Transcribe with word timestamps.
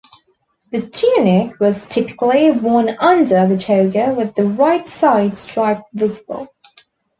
The 0.71 0.81
tunic 0.81 1.59
was 1.59 1.85
typically 1.85 2.49
worn 2.49 2.89
under 2.99 3.45
the 3.47 3.55
toga 3.55 4.15
with 4.17 4.33
the 4.33 4.45
right 4.45 4.87
side 4.87 5.37
stripe 5.37 5.83
visible. 5.93 6.49